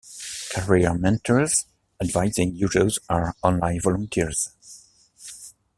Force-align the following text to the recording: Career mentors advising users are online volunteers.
Career 0.51 0.95
mentors 0.95 1.67
advising 2.01 2.55
users 2.55 2.97
are 3.07 3.35
online 3.43 3.79
volunteers. 3.81 4.49